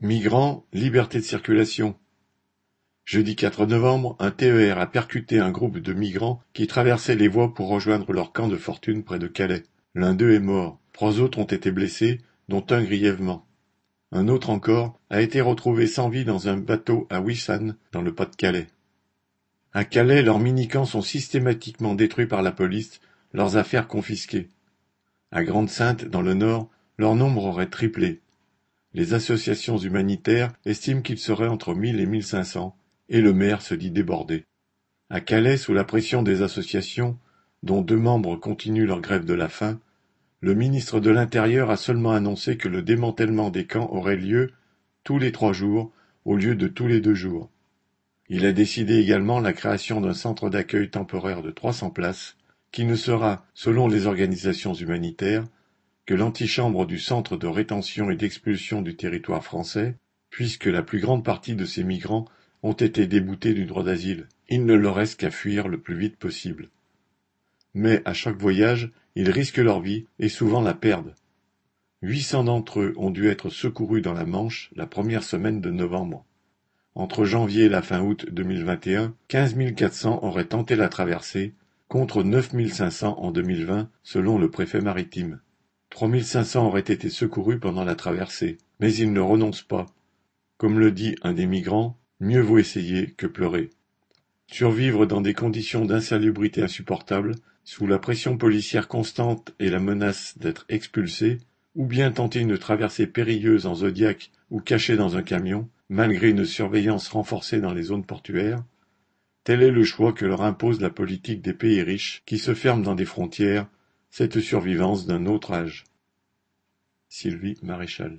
Migrants, 0.00 0.64
liberté 0.72 1.18
de 1.18 1.24
circulation. 1.24 1.96
Jeudi 3.04 3.34
4 3.34 3.66
novembre, 3.66 4.14
un 4.20 4.30
TER 4.30 4.78
a 4.78 4.86
percuté 4.86 5.40
un 5.40 5.50
groupe 5.50 5.78
de 5.78 5.92
migrants 5.92 6.40
qui 6.52 6.68
traversaient 6.68 7.16
les 7.16 7.26
voies 7.26 7.52
pour 7.52 7.66
rejoindre 7.66 8.12
leur 8.12 8.30
camp 8.30 8.46
de 8.46 8.56
fortune 8.56 9.02
près 9.02 9.18
de 9.18 9.26
Calais. 9.26 9.64
L'un 9.96 10.14
d'eux 10.14 10.34
est 10.34 10.38
mort, 10.38 10.78
trois 10.92 11.18
autres 11.18 11.40
ont 11.40 11.46
été 11.46 11.72
blessés, 11.72 12.20
dont 12.48 12.64
un 12.70 12.84
grièvement. 12.84 13.44
Un 14.12 14.28
autre 14.28 14.50
encore 14.50 15.00
a 15.10 15.20
été 15.20 15.40
retrouvé 15.40 15.88
sans 15.88 16.08
vie 16.08 16.24
dans 16.24 16.46
un 16.48 16.58
bateau 16.58 17.08
à 17.10 17.20
Wissan, 17.20 17.74
dans 17.90 18.02
le 18.02 18.14
Pas-de-Calais. 18.14 18.68
À 19.72 19.84
Calais, 19.84 20.22
leurs 20.22 20.38
mini-camps 20.38 20.84
sont 20.84 21.02
systématiquement 21.02 21.96
détruits 21.96 22.28
par 22.28 22.42
la 22.42 22.52
police, 22.52 23.00
leurs 23.32 23.56
affaires 23.56 23.88
confisquées. 23.88 24.48
À 25.32 25.42
Grande-Sainte, 25.42 26.04
dans 26.04 26.22
le 26.22 26.34
Nord, 26.34 26.70
leur 26.98 27.16
nombre 27.16 27.46
aurait 27.46 27.66
triplé. 27.66 28.20
Les 28.98 29.14
associations 29.14 29.78
humanitaires 29.78 30.52
estiment 30.64 31.02
qu'il 31.02 31.18
serait 31.18 31.46
entre 31.46 31.72
1000 31.72 32.00
et 32.00 32.06
1500, 32.06 32.76
et 33.08 33.20
le 33.20 33.32
maire 33.32 33.62
se 33.62 33.76
dit 33.76 33.92
débordé. 33.92 34.44
À 35.08 35.20
Calais, 35.20 35.56
sous 35.56 35.72
la 35.72 35.84
pression 35.84 36.24
des 36.24 36.42
associations, 36.42 37.16
dont 37.62 37.80
deux 37.80 37.96
membres 37.96 38.34
continuent 38.34 38.88
leur 38.88 39.00
grève 39.00 39.24
de 39.24 39.34
la 39.34 39.48
faim, 39.48 39.78
le 40.40 40.56
ministre 40.56 40.98
de 40.98 41.10
l'Intérieur 41.10 41.70
a 41.70 41.76
seulement 41.76 42.10
annoncé 42.10 42.56
que 42.56 42.66
le 42.66 42.82
démantèlement 42.82 43.50
des 43.50 43.66
camps 43.66 43.88
aurait 43.92 44.16
lieu 44.16 44.50
tous 45.04 45.20
les 45.20 45.30
trois 45.30 45.52
jours 45.52 45.92
au 46.24 46.34
lieu 46.34 46.56
de 46.56 46.66
tous 46.66 46.88
les 46.88 47.00
deux 47.00 47.14
jours. 47.14 47.50
Il 48.28 48.44
a 48.46 48.52
décidé 48.52 48.96
également 48.96 49.38
la 49.38 49.52
création 49.52 50.00
d'un 50.00 50.12
centre 50.12 50.50
d'accueil 50.50 50.90
temporaire 50.90 51.42
de 51.42 51.52
300 51.52 51.90
places, 51.90 52.36
qui 52.72 52.84
ne 52.84 52.96
sera, 52.96 53.46
selon 53.54 53.86
les 53.86 54.08
organisations 54.08 54.74
humanitaires, 54.74 55.44
que 56.08 56.14
l'antichambre 56.14 56.86
du 56.86 56.98
centre 56.98 57.36
de 57.36 57.46
rétention 57.46 58.10
et 58.10 58.16
d'expulsion 58.16 58.80
du 58.80 58.96
territoire 58.96 59.44
français, 59.44 59.94
puisque 60.30 60.64
la 60.64 60.82
plus 60.82 61.00
grande 61.00 61.22
partie 61.22 61.54
de 61.54 61.66
ces 61.66 61.84
migrants 61.84 62.24
ont 62.62 62.72
été 62.72 63.06
déboutés 63.06 63.52
du 63.52 63.66
droit 63.66 63.82
d'asile. 63.82 64.26
Il 64.48 64.64
ne 64.64 64.72
leur 64.72 64.94
reste 64.94 65.20
qu'à 65.20 65.30
fuir 65.30 65.68
le 65.68 65.76
plus 65.78 65.98
vite 65.98 66.16
possible. 66.16 66.70
Mais 67.74 68.00
à 68.06 68.14
chaque 68.14 68.38
voyage, 68.38 68.90
ils 69.16 69.28
risquent 69.30 69.58
leur 69.58 69.82
vie 69.82 70.06
et 70.18 70.30
souvent 70.30 70.62
la 70.62 70.72
perdent. 70.72 71.14
Huit 72.00 72.22
cents 72.22 72.44
d'entre 72.44 72.80
eux 72.80 72.94
ont 72.96 73.10
dû 73.10 73.28
être 73.28 73.50
secourus 73.50 74.00
dans 74.00 74.14
la 74.14 74.24
Manche 74.24 74.70
la 74.76 74.86
première 74.86 75.24
semaine 75.24 75.60
de 75.60 75.70
novembre. 75.70 76.24
Entre 76.94 77.26
janvier 77.26 77.64
et 77.64 77.68
la 77.68 77.82
fin 77.82 78.00
août 78.00 78.24
2021, 78.30 79.14
15 79.28 79.56
400 79.76 80.20
auraient 80.22 80.46
tenté 80.46 80.74
la 80.74 80.88
traversée, 80.88 81.52
contre 81.86 82.22
9 82.22 82.66
500 82.72 83.18
en 83.18 83.30
2020 83.30 83.90
selon 84.02 84.38
le 84.38 84.50
préfet 84.50 84.80
maritime. 84.80 85.40
Trois 85.90 86.08
mille 86.08 86.24
cinq 86.24 86.44
cents 86.44 86.66
auraient 86.66 86.80
été 86.80 87.08
secourus 87.08 87.58
pendant 87.58 87.84
la 87.84 87.94
traversée, 87.94 88.58
mais 88.80 88.94
ils 88.94 89.12
ne 89.12 89.20
renoncent 89.20 89.62
pas. 89.62 89.86
Comme 90.56 90.78
le 90.78 90.90
dit 90.90 91.16
un 91.22 91.32
des 91.32 91.46
migrants, 91.46 91.98
mieux 92.20 92.40
vaut 92.40 92.58
essayer 92.58 93.12
que 93.12 93.26
pleurer. 93.26 93.70
Survivre 94.50 95.06
dans 95.06 95.20
des 95.20 95.34
conditions 95.34 95.84
d'insalubrité 95.84 96.62
insupportables, 96.62 97.34
sous 97.64 97.86
la 97.86 97.98
pression 97.98 98.38
policière 98.38 98.88
constante 98.88 99.54
et 99.58 99.70
la 99.70 99.78
menace 99.78 100.38
d'être 100.38 100.64
expulsé, 100.68 101.38
ou 101.74 101.84
bien 101.84 102.10
tenter 102.10 102.40
une 102.40 102.58
traversée 102.58 103.06
périlleuse 103.06 103.66
en 103.66 103.76
zodiac 103.76 104.30
ou 104.50 104.60
caché 104.60 104.96
dans 104.96 105.16
un 105.16 105.22
camion, 105.22 105.68
malgré 105.88 106.30
une 106.30 106.44
surveillance 106.44 107.08
renforcée 107.08 107.60
dans 107.60 107.74
les 107.74 107.84
zones 107.84 108.04
portuaires, 108.04 108.64
tel 109.44 109.62
est 109.62 109.70
le 109.70 109.84
choix 109.84 110.12
que 110.12 110.26
leur 110.26 110.42
impose 110.42 110.80
la 110.80 110.90
politique 110.90 111.40
des 111.42 111.52
pays 111.52 111.82
riches 111.82 112.22
qui 112.26 112.38
se 112.38 112.54
ferment 112.54 112.82
dans 112.82 112.94
des 112.94 113.04
frontières 113.04 113.66
cette 114.10 114.40
survivance 114.40 115.06
d'un 115.06 115.26
autre 115.26 115.52
âge. 115.52 115.84
Sylvie 117.08 117.58
Maréchal 117.62 118.16